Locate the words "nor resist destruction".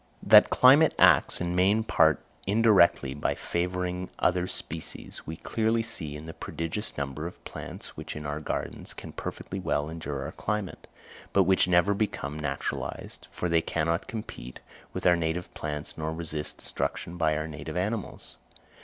15.99-17.15